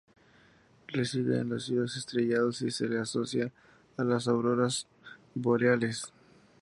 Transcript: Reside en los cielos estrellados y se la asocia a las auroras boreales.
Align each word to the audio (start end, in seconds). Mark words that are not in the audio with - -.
Reside 0.87 1.41
en 1.41 1.49
los 1.49 1.65
cielos 1.65 1.95
estrellados 1.95 2.63
y 2.63 2.71
se 2.71 2.87
la 2.89 3.03
asocia 3.03 3.51
a 3.97 4.03
las 4.03 4.27
auroras 4.27 4.87
boreales. 5.35 6.11